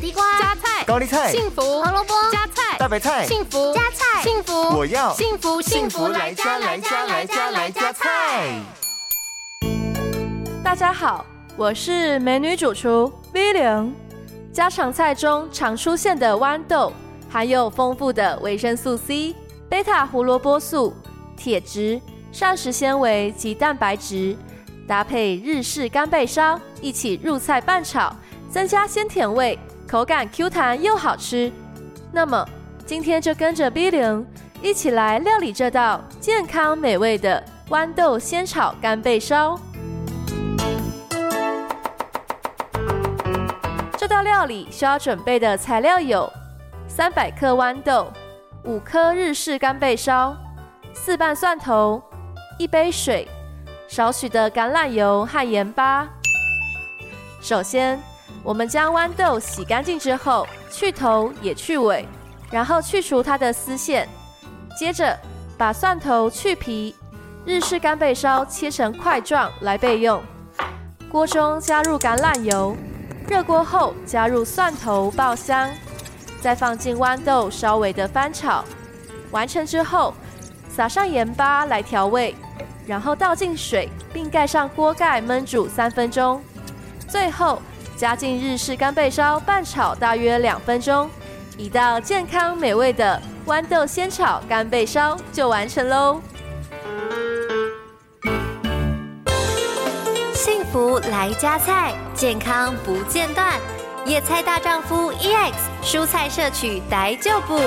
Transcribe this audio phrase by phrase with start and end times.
[0.00, 8.58] 地瓜、加菜、高丽菜、幸福、胡萝卜、加菜、大白菜、幸福、加菜、幸福，我要幸福幸福来加来加来加来加菜。
[10.64, 13.94] 大家好，我是美女主厨 V 零。
[14.54, 16.90] 家常菜中常出现的豌豆，
[17.30, 19.36] 含有丰富的维生素 C、
[19.68, 20.96] 贝塔胡萝卜素、
[21.36, 22.00] 铁质、
[22.32, 24.34] 膳食纤维及蛋白质，
[24.88, 28.16] 搭配日式干贝烧一起入菜拌炒，
[28.50, 29.58] 增加鲜甜味，
[29.90, 31.52] 口感 Q 弹又好吃。
[32.12, 32.46] 那么
[32.86, 34.24] 今天就跟着 V 零
[34.62, 39.58] 一起来料理这道健康美味的豌豆鲜炒干贝烧。
[43.98, 46.32] 这道料理需要准备的材料有：
[46.86, 48.12] 三百克豌豆、
[48.62, 50.36] 五颗日式干贝烧、
[50.94, 52.00] 四瓣蒜头、
[52.60, 53.26] 一杯水、
[53.88, 56.08] 少许的橄榄油和盐巴。
[57.40, 58.00] 首先，
[58.42, 62.06] 我们将豌豆洗干净之后，去头也去尾，
[62.50, 64.08] 然后去除它的丝线。
[64.78, 65.18] 接着，
[65.58, 66.94] 把蒜头去皮，
[67.44, 70.22] 日式干贝烧切成块状来备用。
[71.10, 72.76] 锅中加入橄榄油。
[73.28, 75.70] 热锅后，加入蒜头爆香，
[76.40, 78.64] 再放进豌豆，稍微的翻炒。
[79.30, 80.12] 完成之后，
[80.68, 82.34] 撒上盐巴来调味，
[82.86, 86.42] 然后倒进水，并盖上锅盖焖煮三分钟。
[87.06, 87.60] 最后
[88.00, 91.10] 加进日式干贝烧拌炒大约两分钟，
[91.58, 96.18] 一道健康美味的豌豆鲜炒干贝烧就完成喽。
[100.32, 103.60] 幸福来加菜，健康不间断。
[104.06, 107.60] 野菜大丈夫 EX，蔬菜摄取逮就补。